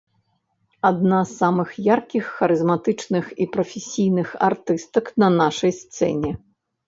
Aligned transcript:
Адна 0.89 1.17
з 1.31 1.35
самых 1.41 1.69
яркіх, 1.95 2.31
харызматычных 2.37 3.25
і 3.45 3.47
прафесійных 3.57 4.27
артыстак 4.49 5.05
на 5.25 5.29
нашай 5.41 5.71
сцэне. 5.81 6.31